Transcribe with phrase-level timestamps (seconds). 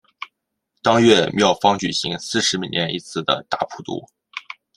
[0.81, 4.07] 当月庙方举行四十年一次的大普度。